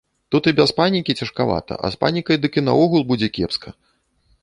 [0.35, 3.69] Тут і без панікі цяжкавата, а з панікай дык і наогул будзе кепска.